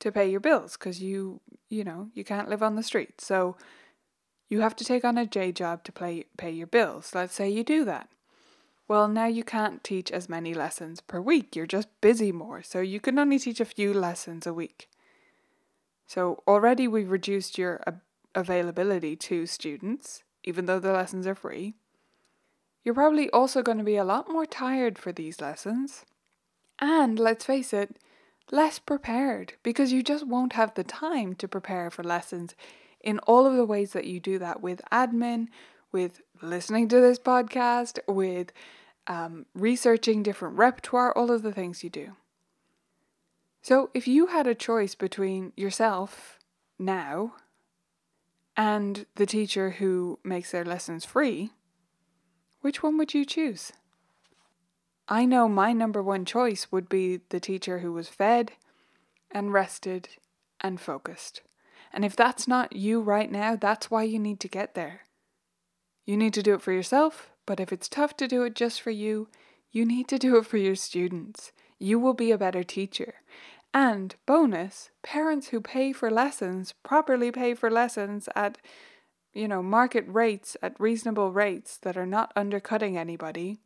to 0.00 0.12
pay 0.12 0.28
your 0.28 0.40
bills 0.40 0.76
because 0.76 1.00
you, 1.00 1.40
you 1.68 1.84
know, 1.84 2.08
you 2.14 2.24
can't 2.24 2.48
live 2.48 2.62
on 2.62 2.76
the 2.76 2.82
street. 2.82 3.20
So 3.20 3.56
you 4.48 4.60
have 4.60 4.76
to 4.76 4.84
take 4.84 5.04
on 5.04 5.16
a 5.16 5.26
day 5.26 5.52
job 5.52 5.84
to 5.84 5.92
pay, 5.92 6.24
pay 6.36 6.50
your 6.50 6.66
bills. 6.66 7.14
Let's 7.14 7.34
say 7.34 7.48
you 7.48 7.64
do 7.64 7.84
that. 7.84 8.08
Well, 8.88 9.08
now 9.08 9.26
you 9.26 9.42
can't 9.42 9.82
teach 9.82 10.12
as 10.12 10.28
many 10.28 10.54
lessons 10.54 11.00
per 11.00 11.20
week. 11.20 11.56
You're 11.56 11.66
just 11.66 11.88
busy 12.00 12.30
more. 12.30 12.62
So 12.62 12.80
you 12.80 13.00
can 13.00 13.18
only 13.18 13.38
teach 13.38 13.60
a 13.60 13.64
few 13.64 13.92
lessons 13.92 14.46
a 14.46 14.54
week. 14.54 14.88
So 16.06 16.42
already 16.46 16.86
we've 16.86 17.10
reduced 17.10 17.58
your 17.58 17.82
availability 18.34 19.16
to 19.16 19.46
students, 19.46 20.22
even 20.44 20.66
though 20.66 20.78
the 20.78 20.92
lessons 20.92 21.26
are 21.26 21.34
free. 21.34 21.74
You're 22.86 22.94
probably 22.94 23.28
also 23.30 23.62
going 23.62 23.78
to 23.78 23.84
be 23.84 23.96
a 23.96 24.04
lot 24.04 24.30
more 24.30 24.46
tired 24.46 24.96
for 24.96 25.10
these 25.10 25.40
lessons. 25.40 26.04
And 26.78 27.18
let's 27.18 27.44
face 27.44 27.72
it, 27.72 27.96
less 28.52 28.78
prepared 28.78 29.54
because 29.64 29.92
you 29.92 30.04
just 30.04 30.24
won't 30.24 30.52
have 30.52 30.72
the 30.74 30.84
time 30.84 31.34
to 31.34 31.48
prepare 31.48 31.90
for 31.90 32.04
lessons 32.04 32.54
in 33.00 33.18
all 33.20 33.44
of 33.44 33.56
the 33.56 33.64
ways 33.64 33.92
that 33.92 34.04
you 34.04 34.20
do 34.20 34.38
that 34.38 34.62
with 34.62 34.80
admin, 34.92 35.48
with 35.90 36.20
listening 36.40 36.86
to 36.90 37.00
this 37.00 37.18
podcast, 37.18 37.98
with 38.06 38.52
um, 39.08 39.46
researching 39.52 40.22
different 40.22 40.56
repertoire, 40.56 41.12
all 41.12 41.32
of 41.32 41.42
the 41.42 41.52
things 41.52 41.82
you 41.82 41.90
do. 41.90 42.12
So, 43.62 43.90
if 43.94 44.06
you 44.06 44.26
had 44.26 44.46
a 44.46 44.54
choice 44.54 44.94
between 44.94 45.52
yourself 45.56 46.38
now 46.78 47.34
and 48.56 49.06
the 49.16 49.26
teacher 49.26 49.70
who 49.70 50.20
makes 50.22 50.52
their 50.52 50.64
lessons 50.64 51.04
free, 51.04 51.50
which 52.66 52.82
one 52.82 52.98
would 52.98 53.14
you 53.14 53.24
choose? 53.24 53.72
I 55.06 55.24
know 55.24 55.48
my 55.48 55.72
number 55.72 56.02
one 56.02 56.24
choice 56.24 56.66
would 56.72 56.88
be 56.88 57.20
the 57.28 57.38
teacher 57.38 57.78
who 57.78 57.92
was 57.92 58.08
fed 58.08 58.54
and 59.30 59.52
rested 59.52 60.08
and 60.60 60.80
focused. 60.80 61.42
And 61.92 62.04
if 62.04 62.16
that's 62.16 62.48
not 62.48 62.74
you 62.74 63.00
right 63.00 63.30
now, 63.30 63.54
that's 63.54 63.88
why 63.88 64.02
you 64.02 64.18
need 64.18 64.40
to 64.40 64.48
get 64.48 64.74
there. 64.74 65.02
You 66.04 66.16
need 66.16 66.34
to 66.34 66.42
do 66.42 66.54
it 66.54 66.60
for 66.60 66.72
yourself, 66.72 67.30
but 67.46 67.60
if 67.60 67.72
it's 67.72 67.88
tough 67.88 68.16
to 68.16 68.26
do 68.26 68.42
it 68.42 68.56
just 68.56 68.80
for 68.80 68.90
you, 68.90 69.28
you 69.70 69.84
need 69.84 70.08
to 70.08 70.18
do 70.18 70.36
it 70.36 70.44
for 70.44 70.56
your 70.56 70.74
students. 70.74 71.52
You 71.78 72.00
will 72.00 72.14
be 72.14 72.32
a 72.32 72.38
better 72.38 72.64
teacher. 72.64 73.14
And 73.72 74.16
bonus, 74.26 74.90
parents 75.04 75.50
who 75.50 75.60
pay 75.60 75.92
for 75.92 76.10
lessons 76.10 76.74
properly 76.82 77.30
pay 77.30 77.54
for 77.54 77.70
lessons 77.70 78.28
at 78.34 78.58
you 79.36 79.46
know, 79.46 79.62
market 79.62 80.04
rates 80.08 80.56
at 80.62 80.80
reasonable 80.80 81.30
rates 81.30 81.76
that 81.82 81.96
are 81.96 82.06
not 82.06 82.32
undercutting 82.34 82.96
anybody, 82.96 83.58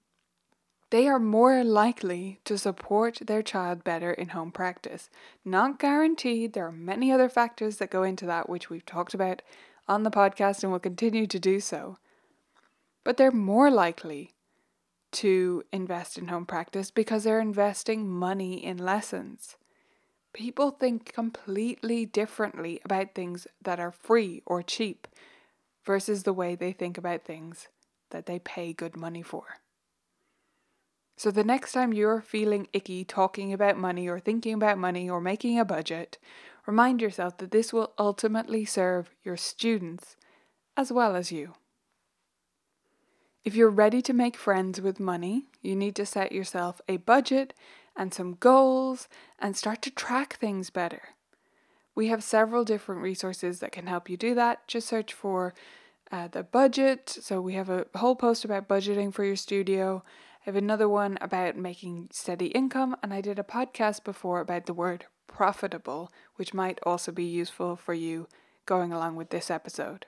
they 0.91 1.07
are 1.07 1.21
more 1.21 1.63
likely 1.63 2.41
to 2.45 2.59
support 2.59 3.21
their 3.25 3.43
child 3.43 3.85
better 3.85 4.13
in 4.13 4.31
home 4.31 4.51
practice. 4.51 5.09
Not 5.45 5.79
guaranteed, 5.79 6.53
there 6.53 6.67
are 6.67 6.73
many 6.73 7.13
other 7.13 7.29
factors 7.29 7.77
that 7.77 7.91
go 7.91 8.03
into 8.03 8.27
that, 8.27 8.49
which 8.49 8.69
we've 8.69 8.85
talked 8.85 9.15
about 9.15 9.43
on 9.87 10.03
the 10.03 10.11
podcast 10.11 10.65
and 10.65 10.73
will 10.73 10.81
continue 10.81 11.29
to 11.29 11.39
do 11.39 11.61
so. 11.61 11.99
But 13.05 13.17
they're 13.17 13.31
more 13.31 13.71
likely 13.71 14.35
to 15.13 15.63
invest 15.73 16.19
in 16.19 16.27
home 16.27 16.47
practice 16.47 16.91
because 16.91 17.23
they're 17.23 17.41
investing 17.41 18.09
money 18.09 18.65
in 18.65 18.77
lessons. 18.77 19.57
People 20.33 20.73
think 20.73 21.13
completely 21.13 22.07
differently 22.07 22.81
about 22.85 23.15
things 23.15 23.47
that 23.63 23.79
are 23.79 23.93
free 23.93 24.43
or 24.47 24.63
cheap 24.63 25.07
versus 25.91 26.23
the 26.23 26.33
way 26.33 26.55
they 26.55 26.71
think 26.71 26.97
about 26.97 27.25
things 27.25 27.67
that 28.11 28.27
they 28.27 28.39
pay 28.39 28.73
good 28.73 28.97
money 28.97 29.23
for. 29.23 29.57
So 31.17 31.33
the 31.33 31.43
next 31.43 31.73
time 31.73 31.93
you're 31.93 32.21
feeling 32.21 32.69
icky 32.73 33.05
talking 33.05 33.53
about 33.53 33.77
money 33.77 34.09
or 34.09 34.21
thinking 34.21 34.55
about 34.55 34.79
money 34.79 35.11
or 35.11 35.21
making 35.21 35.59
a 35.59 35.65
budget, 35.65 36.17
remind 36.65 37.03
yourself 37.03 37.39
that 37.39 37.51
this 37.51 37.73
will 37.73 37.93
ultimately 37.99 38.65
serve 38.65 39.11
your 39.25 39.37
students 39.37 40.15
as 40.77 40.93
well 40.93 41.17
as 41.17 41.33
you. 41.33 41.55
If 43.45 43.57
you're 43.57 43.69
ready 43.69 44.01
to 44.03 44.13
make 44.13 44.37
friends 44.37 44.81
with 44.81 45.01
money, 45.01 45.47
you 45.61 45.75
need 45.75 45.97
to 45.97 46.07
set 46.07 46.31
yourself 46.31 46.81
a 46.89 46.99
budget 46.99 47.53
and 47.97 48.15
some 48.15 48.35
goals 48.35 49.09
and 49.41 49.57
start 49.57 49.83
to 49.83 49.91
track 49.91 50.37
things 50.37 50.71
better. 50.71 51.03
We 51.97 52.07
have 52.07 52.23
several 52.23 52.63
different 52.65 53.03
resources 53.03 53.59
that 53.59 53.73
can 53.73 53.89
help 53.89 54.09
you 54.09 54.17
do 54.17 54.37
that. 54.37 54.69
Just 54.69 54.87
search 54.87 55.13
for 55.13 55.53
uh, 56.11 56.29
the 56.29 56.43
budget. 56.43 57.09
So 57.09 57.41
we 57.41 57.55
have 57.55 57.71
a 57.71 57.87
whole 57.97 58.17
post 58.17 58.45
about 58.45 58.69
budgeting 58.69 59.13
for 59.13 59.25
your 59.25 59.37
studio. 59.37 60.03
I 60.41 60.43
have 60.45 60.57
another 60.57 60.89
one 60.89 61.19
about 61.21 61.57
making 61.57 62.09
steady 62.13 62.47
income, 62.47 62.97
and 63.03 63.13
I 63.13 63.21
did 63.21 63.39
a 63.39 63.45
podcast 63.45 64.05
before 64.05 64.41
about 64.41 64.67
the 64.67 64.75
word 64.75 65.07
profitable, 65.27 66.11
which 66.37 66.55
might 66.55 66.79
also 66.85 67.13
be 67.13 67.25
useful 67.25 67.77
for 67.77 67.95
you 67.95 68.27
going 68.67 68.93
along 68.93 69.17
with 69.17 69.31
this 69.31 69.51
episode. 69.51 70.07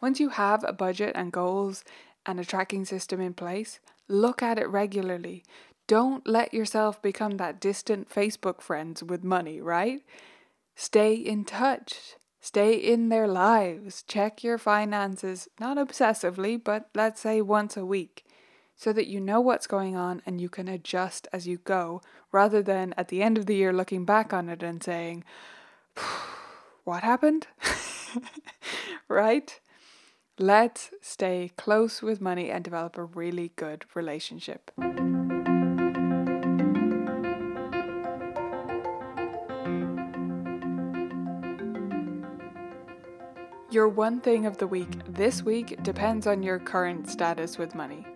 Once 0.00 0.20
you 0.20 0.30
have 0.30 0.64
a 0.64 0.72
budget 0.72 1.12
and 1.14 1.32
goals 1.32 1.84
and 2.26 2.38
a 2.38 2.44
tracking 2.44 2.84
system 2.84 3.20
in 3.20 3.32
place, 3.32 3.80
look 4.08 4.42
at 4.42 4.58
it 4.58 4.68
regularly. 4.68 5.44
Don't 5.86 6.26
let 6.26 6.52
yourself 6.52 7.00
become 7.00 7.36
that 7.36 7.60
distant 7.60 8.10
Facebook 8.10 8.60
friends 8.60 9.02
with 9.02 9.22
money, 9.22 9.60
right? 9.60 10.02
Stay 10.74 11.14
in 11.14 11.44
touch. 11.44 12.16
Stay 12.46 12.74
in 12.76 13.08
their 13.08 13.26
lives. 13.26 14.04
Check 14.04 14.44
your 14.44 14.56
finances, 14.56 15.48
not 15.58 15.78
obsessively, 15.78 16.62
but 16.62 16.88
let's 16.94 17.20
say 17.20 17.40
once 17.40 17.76
a 17.76 17.84
week, 17.84 18.24
so 18.76 18.92
that 18.92 19.08
you 19.08 19.18
know 19.18 19.40
what's 19.40 19.66
going 19.66 19.96
on 19.96 20.22
and 20.24 20.40
you 20.40 20.48
can 20.48 20.68
adjust 20.68 21.26
as 21.32 21.48
you 21.48 21.58
go, 21.58 22.00
rather 22.30 22.62
than 22.62 22.94
at 22.96 23.08
the 23.08 23.20
end 23.20 23.36
of 23.36 23.46
the 23.46 23.56
year 23.56 23.72
looking 23.72 24.04
back 24.04 24.32
on 24.32 24.48
it 24.48 24.62
and 24.62 24.80
saying, 24.80 25.24
What 26.84 27.02
happened? 27.02 27.48
right? 29.08 29.58
Let's 30.38 30.92
stay 31.00 31.50
close 31.56 32.00
with 32.00 32.20
money 32.20 32.48
and 32.48 32.62
develop 32.62 32.96
a 32.96 33.02
really 33.02 33.50
good 33.56 33.86
relationship. 33.92 34.70
Your 43.76 43.88
one 43.88 44.22
thing 44.22 44.46
of 44.46 44.56
the 44.56 44.66
week 44.66 44.88
this 45.06 45.42
week 45.42 45.82
depends 45.82 46.26
on 46.26 46.42
your 46.42 46.58
current 46.58 47.10
status 47.10 47.58
with 47.58 47.74
money. 47.74 48.06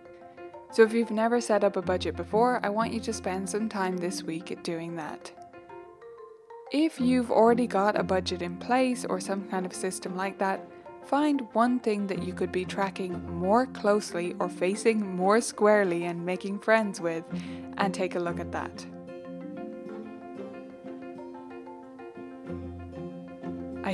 So 0.71 0.81
if 0.81 0.91
you've 0.91 1.11
never 1.11 1.39
set 1.39 1.63
up 1.63 1.77
a 1.77 1.83
budget 1.83 2.15
before, 2.15 2.59
I 2.63 2.69
want 2.69 2.91
you 2.91 2.99
to 3.01 3.13
spend 3.13 3.47
some 3.47 3.69
time 3.69 3.95
this 3.97 4.23
week 4.23 4.63
doing 4.63 4.95
that. 4.95 5.31
If 6.71 6.99
you've 6.99 7.29
already 7.29 7.67
got 7.67 7.95
a 7.95 8.01
budget 8.01 8.41
in 8.41 8.57
place 8.57 9.05
or 9.05 9.19
some 9.19 9.47
kind 9.49 9.67
of 9.67 9.73
system 9.73 10.17
like 10.17 10.39
that, 10.39 10.67
find 11.05 11.47
one 11.53 11.79
thing 11.79 12.07
that 12.07 12.23
you 12.23 12.33
could 12.33 12.51
be 12.51 12.65
tracking 12.65 13.23
more 13.29 13.67
closely 13.67 14.33
or 14.39 14.49
facing 14.49 15.15
more 15.15 15.41
squarely 15.41 16.05
and 16.05 16.25
making 16.25 16.57
friends 16.57 16.99
with, 16.99 17.23
and 17.77 17.93
take 17.93 18.15
a 18.15 18.19
look 18.19 18.39
at 18.39 18.51
that. 18.51 18.83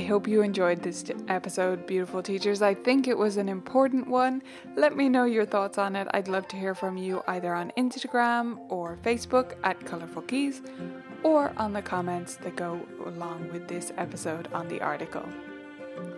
Hope 0.08 0.26
you 0.26 0.40
enjoyed 0.40 0.82
this 0.82 1.04
episode, 1.28 1.86
beautiful 1.86 2.22
teachers. 2.22 2.62
I 2.62 2.72
think 2.72 3.06
it 3.06 3.18
was 3.18 3.36
an 3.36 3.46
important 3.46 4.08
one. 4.08 4.42
Let 4.74 4.96
me 4.96 5.06
know 5.10 5.24
your 5.24 5.44
thoughts 5.44 5.76
on 5.76 5.94
it. 5.96 6.08
I'd 6.14 6.28
love 6.28 6.48
to 6.48 6.56
hear 6.56 6.74
from 6.74 6.96
you 6.96 7.22
either 7.28 7.54
on 7.54 7.72
Instagram 7.76 8.58
or 8.70 8.96
Facebook 9.04 9.52
at 9.64 9.84
Colourful 9.84 10.22
Keys 10.22 10.62
or 11.22 11.52
on 11.58 11.74
the 11.74 11.82
comments 11.82 12.36
that 12.36 12.56
go 12.56 12.80
along 13.04 13.50
with 13.52 13.68
this 13.68 13.92
episode 13.98 14.48
on 14.54 14.66
the 14.68 14.80
article. 14.80 15.28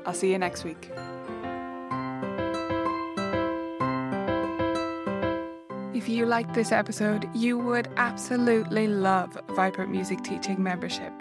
I'll 0.06 0.14
see 0.14 0.30
you 0.30 0.38
next 0.38 0.62
week. 0.62 0.88
If 5.92 6.08
you 6.08 6.26
liked 6.26 6.54
this 6.54 6.70
episode, 6.70 7.28
you 7.34 7.58
would 7.58 7.88
absolutely 7.96 8.86
love 8.86 9.36
Vibrant 9.48 9.90
Music 9.90 10.22
Teaching 10.22 10.62
membership. 10.62 11.12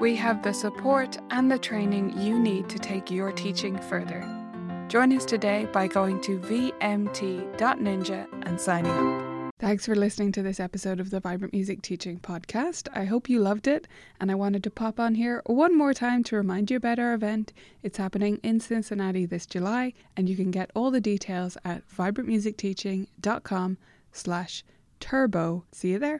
We 0.00 0.16
have 0.16 0.42
the 0.42 0.54
support 0.54 1.18
and 1.30 1.50
the 1.50 1.58
training 1.58 2.18
you 2.18 2.38
need 2.38 2.70
to 2.70 2.78
take 2.78 3.10
your 3.10 3.32
teaching 3.32 3.78
further. 3.78 4.26
Join 4.88 5.12
us 5.12 5.26
today 5.26 5.68
by 5.74 5.88
going 5.88 6.22
to 6.22 6.38
vmt.ninja 6.38 8.26
and 8.46 8.58
signing 8.58 8.90
up. 8.90 9.52
Thanks 9.58 9.84
for 9.84 9.94
listening 9.94 10.32
to 10.32 10.42
this 10.42 10.58
episode 10.58 11.00
of 11.00 11.10
the 11.10 11.20
Vibrant 11.20 11.52
Music 11.52 11.82
Teaching 11.82 12.18
Podcast. 12.18 12.88
I 12.94 13.04
hope 13.04 13.28
you 13.28 13.40
loved 13.40 13.68
it, 13.68 13.86
and 14.18 14.30
I 14.30 14.36
wanted 14.36 14.64
to 14.64 14.70
pop 14.70 14.98
on 14.98 15.16
here 15.16 15.42
one 15.44 15.76
more 15.76 15.92
time 15.92 16.24
to 16.24 16.36
remind 16.36 16.70
you 16.70 16.78
about 16.78 16.98
our 16.98 17.12
event. 17.12 17.52
It's 17.82 17.98
happening 17.98 18.40
in 18.42 18.58
Cincinnati 18.58 19.26
this 19.26 19.44
July, 19.44 19.92
and 20.16 20.30
you 20.30 20.34
can 20.34 20.50
get 20.50 20.70
all 20.74 20.90
the 20.90 21.02
details 21.02 21.58
at 21.62 21.86
vibrantmusicteaching.com 21.86 23.76
slash 24.12 24.64
turbo. 24.98 25.64
See 25.72 25.90
you 25.90 25.98
there. 25.98 26.18